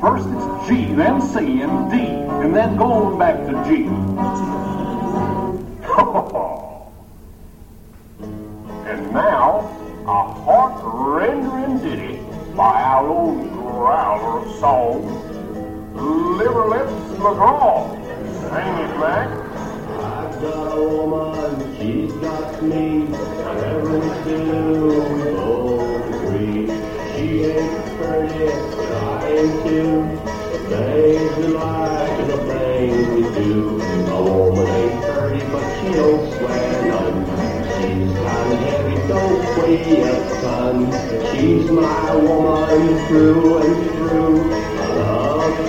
First 0.00 0.26
it's 0.28 0.68
G, 0.68 0.94
then 0.94 1.20
C, 1.20 1.62
and 1.62 1.90
D, 1.90 1.98
and 2.44 2.54
then 2.56 2.76
going 2.76 3.18
back 3.18 3.36
to 3.46 3.52
G. 3.68 3.88
Oh, 5.92 6.49
song, 14.60 15.00
Liver 16.36 16.68
Lips 16.68 16.92
McGraw. 17.16 17.88
Sing 18.44 18.74
it, 18.84 18.92
Mac. 19.00 19.30
I've 20.04 20.38
got 20.42 20.76
a 20.76 20.82
woman, 20.84 21.78
she's 21.78 22.12
got 22.20 22.62
me, 22.62 23.06
whatever 23.06 23.98
we 23.98 24.08
do, 24.28 24.44
we 25.16 25.22
both 25.32 26.12
agree. 26.12 26.66
She 27.16 27.44
ain't 27.44 27.86
pretty, 27.96 28.44
but 28.76 28.92
I 28.92 29.28
am 29.28 29.48
too. 29.64 30.20
The 30.52 30.58
things 30.68 31.36
we 31.38 31.46
like 31.54 32.20
and 32.20 32.30
the 32.30 32.36
things 32.52 33.08
we 33.14 33.22
do. 33.42 33.80
A 34.10 34.22
woman 34.22 34.68
ain't 34.68 35.04
pretty, 35.06 35.42
but 35.50 35.64
she 35.80 35.94
don't 35.94 36.24
swear 36.36 36.84
none. 36.84 37.24
She's 37.80 38.12
kinda 38.12 38.56
heavy, 38.68 38.96
don't 39.08 39.40
weigh 39.56 40.02
a 40.02 40.40
ton. 40.42 40.76
She's 41.32 41.70
my 41.70 42.14
woman 42.14 43.06
through 43.08 43.56
and 43.56 43.90
through. 43.90 44.29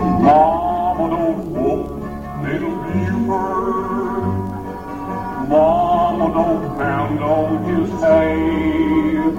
Mama 0.10 1.10
don't 1.10 1.40
whoop 1.54 1.82
little 2.46 2.76
Buford. 2.86 4.24
Mama 5.50 6.28
don't 6.34 6.78
pound 6.78 7.22
on 7.24 7.64
his 7.66 7.92
head. 8.02 9.36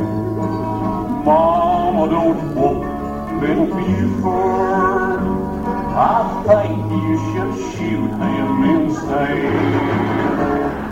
Mama 1.24 2.08
don't 2.10 2.54
little 3.42 3.66
Buford. 3.66 4.55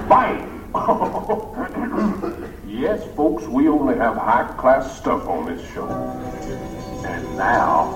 Bang! 0.08 0.50
yes, 2.66 3.02
folks, 3.16 3.44
we 3.44 3.68
only 3.68 3.96
have 3.96 4.16
high-class 4.16 4.98
stuff 4.98 5.26
on 5.26 5.46
this 5.46 5.66
show. 5.72 5.88
And 7.06 7.36
now, 7.36 7.94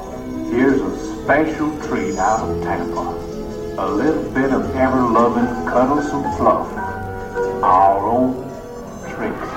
here's 0.51 0.81
a 0.81 1.23
special 1.23 1.71
treat 1.83 2.17
out 2.17 2.49
of 2.49 2.63
Tampa. 2.63 3.01
A 3.79 3.89
little 3.91 4.31
bit 4.33 4.51
of 4.51 4.75
ever-loving 4.75 5.67
cuddlesome 5.69 6.23
fluff. 6.39 6.73
Our 7.63 8.09
own 8.09 8.45
Trixie. 9.11 9.48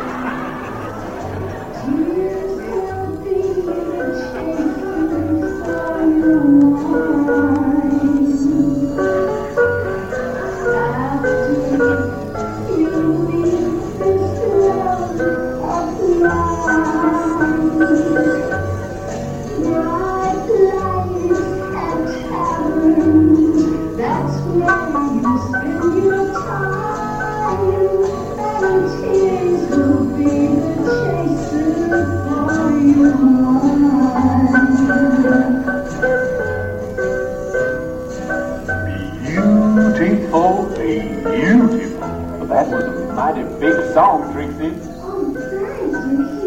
Mighty 43.16 43.44
big 43.60 43.94
song, 43.94 44.32
Trixie. 44.34 44.74
Oh, 45.04 45.32
nice. 45.34 46.42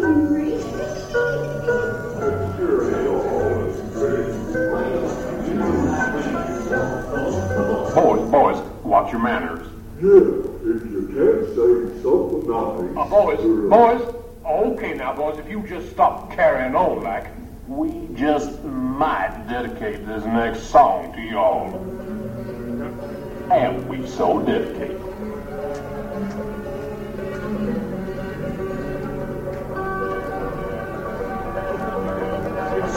Boys, 7.94 8.30
boys, 8.30 8.58
watch 8.82 9.12
your 9.12 9.20
manners. 9.22 9.66
Yeah, 10.00 10.10
if 10.10 10.82
you 10.90 11.06
can't 11.14 11.46
say 11.54 12.02
something 12.02 12.44
nice. 12.48 12.96
Uh, 12.96 13.08
boys, 13.08 13.42
boys. 13.70 14.14
Okay 14.44 14.94
now, 14.94 15.14
boys, 15.14 15.38
if 15.38 15.48
you 15.48 15.62
just 15.66 15.90
stop 15.90 16.30
carrying 16.32 16.74
on 16.74 17.02
like, 17.02 17.28
we 17.66 18.08
just 18.14 18.62
might 18.64 19.46
dedicate 19.48 20.06
this 20.06 20.24
next 20.24 20.64
song 20.64 21.12
to 21.14 21.20
y'all. 21.22 21.72
And 23.50 23.88
we 23.88 24.06
so 24.06 24.40
dedicate. 24.42 25.00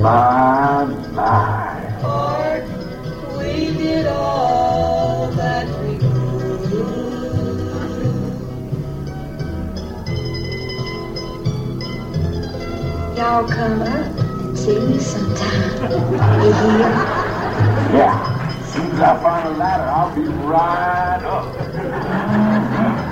My 0.00 0.84
my, 1.12 2.62
we 3.36 3.74
did 3.76 4.06
all 4.06 5.26
that 5.32 5.66
we 5.82 5.98
could. 5.98 6.08
Now 13.16 13.46
come 13.48 13.82
up, 13.82 14.18
and 14.18 14.56
see 14.56 14.78
me 14.78 14.98
sometime. 14.98 15.82
Yeah. 17.92 18.60
As 18.62 18.72
soon 18.72 18.92
as 18.92 19.00
I 19.00 19.20
find 19.20 19.48
a 19.48 19.50
ladder, 19.58 19.88
I'll 19.90 20.14
be 20.14 20.22
right 20.46 21.22
up. 21.24 23.07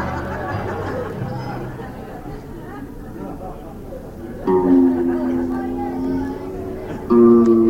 Mm. 7.09 7.66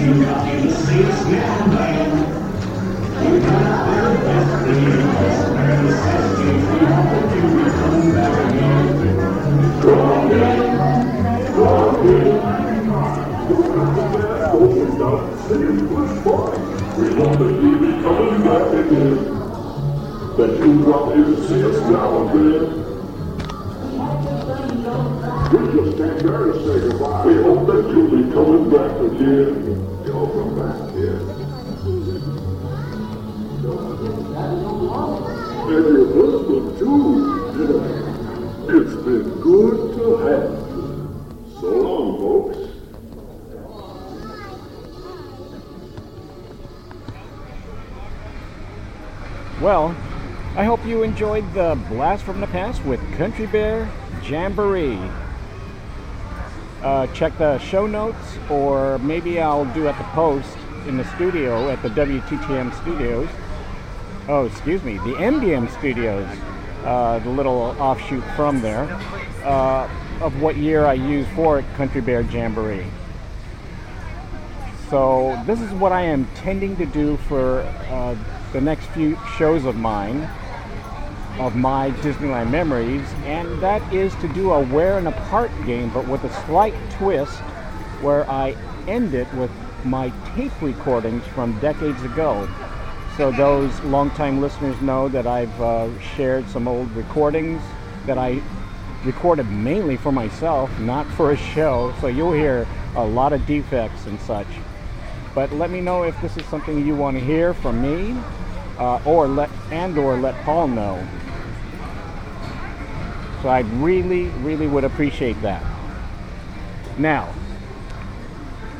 We 0.00 0.06
hope 27.36 27.66
that 27.66 27.84
you'll 27.90 28.10
be 28.10 28.32
coming 28.32 28.70
back 28.70 29.00
again. 29.00 29.89
You'll 30.20 30.50
back 30.54 30.76
again. 30.90 31.24
And 35.64 35.84
your 35.86 36.06
husband 36.12 36.78
too. 36.78 37.00
It's 38.68 38.94
been 38.96 39.40
good 39.40 39.76
to 39.96 40.04
have 40.18 40.50
you. 40.68 40.88
So 41.58 41.68
long, 41.70 42.08
folks. 42.18 42.58
Well, 49.62 49.96
I 50.54 50.64
hope 50.64 50.84
you 50.84 51.02
enjoyed 51.02 51.50
the 51.54 51.82
Blast 51.88 52.24
from 52.24 52.42
the 52.42 52.46
Past 52.48 52.84
with 52.84 53.00
Country 53.16 53.46
Bear 53.46 53.88
Jamboree. 54.22 54.98
Uh, 56.82 57.06
check 57.08 57.36
the 57.36 57.58
show 57.58 57.86
notes, 57.86 58.38
or 58.48 58.98
maybe 59.00 59.38
I'll 59.38 59.66
do 59.74 59.86
at 59.86 59.98
the 59.98 60.04
post 60.04 60.56
in 60.86 60.96
the 60.96 61.04
studio 61.14 61.68
at 61.68 61.82
the 61.82 61.90
WTTM 61.90 62.74
studios. 62.80 63.28
Oh, 64.28 64.46
excuse 64.46 64.82
me, 64.82 64.94
the 64.94 65.14
MDM 65.16 65.70
studios, 65.78 66.26
uh, 66.84 67.18
the 67.18 67.28
little 67.28 67.76
offshoot 67.78 68.24
from 68.34 68.62
there, 68.62 68.84
uh, 69.44 69.90
of 70.22 70.40
what 70.40 70.56
year 70.56 70.86
I 70.86 70.94
used 70.94 71.28
for 71.30 71.62
Country 71.76 72.00
Bear 72.00 72.22
Jamboree. 72.22 72.86
So 74.88 75.40
this 75.46 75.60
is 75.60 75.70
what 75.72 75.92
I 75.92 76.00
am 76.02 76.26
tending 76.34 76.76
to 76.76 76.86
do 76.86 77.18
for 77.28 77.60
uh, 77.60 78.16
the 78.52 78.60
next 78.60 78.86
few 78.86 79.18
shows 79.36 79.66
of 79.66 79.76
mine, 79.76 80.28
of 81.40 81.56
my 81.56 81.90
Disneyland 82.02 82.50
memories, 82.50 83.08
and 83.24 83.62
that 83.62 83.80
is 83.94 84.14
to 84.16 84.28
do 84.28 84.52
a 84.52 84.60
Where 84.60 84.98
In 84.98 85.04
The 85.04 85.12
Park 85.12 85.50
game, 85.64 85.90
but 85.90 86.06
with 86.06 86.22
a 86.24 86.44
slight 86.44 86.74
twist, 86.90 87.38
where 88.02 88.28
I 88.30 88.54
end 88.86 89.14
it 89.14 89.32
with 89.32 89.50
my 89.84 90.10
tape 90.34 90.52
recordings 90.60 91.24
from 91.28 91.58
decades 91.60 92.02
ago. 92.02 92.46
So 93.16 93.30
those 93.30 93.78
longtime 93.80 94.42
listeners 94.42 94.78
know 94.82 95.08
that 95.08 95.26
I've 95.26 95.60
uh, 95.60 95.98
shared 96.14 96.46
some 96.48 96.68
old 96.68 96.94
recordings 96.94 97.62
that 98.04 98.18
I 98.18 98.42
recorded 99.04 99.50
mainly 99.50 99.96
for 99.96 100.12
myself, 100.12 100.70
not 100.80 101.06
for 101.12 101.32
a 101.32 101.36
show. 101.36 101.94
So 102.02 102.08
you'll 102.08 102.32
hear 102.32 102.68
a 102.94 103.04
lot 103.04 103.32
of 103.32 103.46
defects 103.46 104.06
and 104.06 104.20
such. 104.20 104.46
But 105.34 105.52
let 105.52 105.70
me 105.70 105.80
know 105.80 106.02
if 106.02 106.20
this 106.20 106.36
is 106.36 106.44
something 106.46 106.84
you 106.86 106.94
want 106.94 107.16
to 107.16 107.24
hear 107.24 107.54
from 107.54 107.80
me, 107.80 108.14
uh, 108.78 109.00
or 109.06 109.26
let 109.26 109.50
and 109.70 109.96
or 109.96 110.16
let 110.16 110.34
Paul 110.44 110.68
know. 110.68 111.06
So 113.42 113.48
I 113.48 113.60
really, 113.60 114.24
really 114.42 114.66
would 114.66 114.84
appreciate 114.84 115.40
that. 115.42 115.64
Now, 116.98 117.32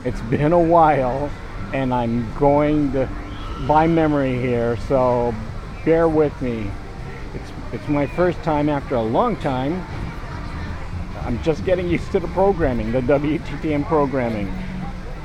it's 0.04 0.20
been 0.22 0.52
a 0.52 0.60
while, 0.60 1.30
and 1.72 1.94
I'm 1.94 2.32
going 2.34 2.92
to 2.92 3.08
by 3.66 3.86
memory 3.86 4.40
here, 4.40 4.76
so 4.88 5.34
bear 5.84 6.08
with 6.08 6.40
me. 6.40 6.70
It's 7.34 7.52
it's 7.72 7.88
my 7.88 8.06
first 8.06 8.42
time 8.42 8.68
after 8.68 8.96
a 8.96 9.02
long 9.02 9.36
time. 9.36 9.84
I'm 11.22 11.42
just 11.42 11.64
getting 11.64 11.88
used 11.88 12.10
to 12.12 12.20
the 12.20 12.28
programming, 12.28 12.92
the 12.92 13.02
WTTM 13.02 13.86
programming. 13.86 14.52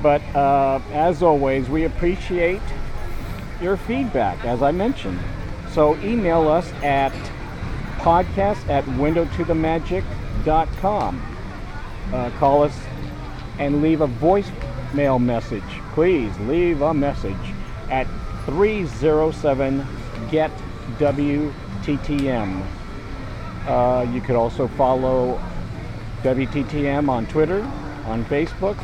But 0.03 0.21
uh, 0.35 0.79
as 0.91 1.23
always, 1.23 1.69
we 1.69 1.85
appreciate 1.85 2.61
your 3.61 3.77
feedback, 3.77 4.43
as 4.45 4.61
I 4.61 4.71
mentioned. 4.71 5.19
So 5.71 5.97
email 5.97 6.47
us 6.47 6.71
at 6.83 7.13
podcast 8.05 8.69
at 8.69 8.85
windowtothemagic.com. 8.85 11.37
Uh, 12.13 12.29
call 12.37 12.61
us 12.61 12.79
and 13.57 13.81
leave 13.81 14.01
a 14.01 14.07
voicemail 14.07 15.19
message. 15.19 15.63
Please 15.95 16.31
leave 16.41 16.83
a 16.83 16.93
message 16.93 17.33
at 17.89 18.05
307 18.45 19.83
get 20.29 20.51
WTTM. 20.99 22.63
Uh, 23.65 24.05
you 24.13 24.21
could 24.21 24.35
also 24.35 24.67
follow 24.67 25.41
WTTM 26.21 27.09
on 27.09 27.25
Twitter, 27.25 27.63
on 28.05 28.23
Facebook, 28.25 28.77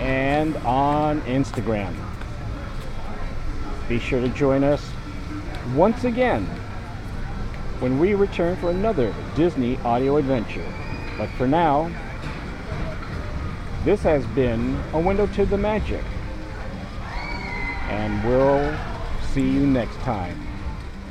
and 0.00 0.54
on 0.58 1.22
Instagram. 1.22 1.94
Be 3.88 3.98
sure 3.98 4.20
to 4.20 4.28
join 4.28 4.64
us 4.64 4.86
once 5.74 6.04
again 6.04 6.46
when 7.80 7.98
we 7.98 8.14
return 8.14 8.56
for 8.56 8.70
another 8.70 9.14
Disney 9.36 9.76
audio 9.78 10.16
adventure. 10.16 10.66
But 11.16 11.28
for 11.30 11.46
now, 11.46 11.90
this 13.84 14.02
has 14.02 14.24
been 14.28 14.80
A 14.92 15.00
Window 15.00 15.26
to 15.28 15.46
the 15.46 15.58
Magic. 15.58 16.02
And 17.88 18.22
we'll 18.28 18.76
see 19.32 19.48
you 19.48 19.66
next 19.66 19.96
time. 20.00 20.46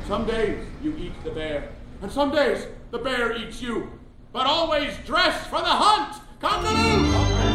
Some 0.06 0.26
days 0.26 0.64
you 0.82 0.94
eat 0.96 1.12
the 1.24 1.30
bear, 1.30 1.70
and 2.02 2.12
some 2.12 2.30
days 2.30 2.66
the 2.90 2.98
bear 2.98 3.36
eats 3.36 3.62
you. 3.62 3.90
But 4.32 4.46
always 4.46 4.96
dress 5.06 5.46
for 5.46 5.58
the 5.58 5.64
hunt! 5.64 6.22
Congaloo! 6.40 7.12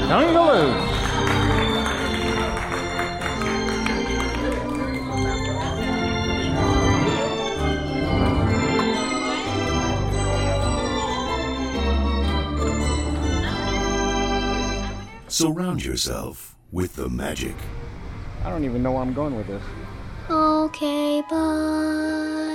Congaloo! 0.09 1.52
Surround 15.33 15.83
yourself 15.83 16.55
with 16.71 16.95
the 16.95 17.09
magic. 17.09 17.55
I 18.45 18.51
don't 18.51 18.65
even 18.65 18.83
know 18.83 18.91
where 18.91 19.01
I'm 19.01 19.15
going 19.15 19.35
with 19.35 19.47
this. 19.47 19.63
Okay, 20.29 21.23
bye. 21.27 22.52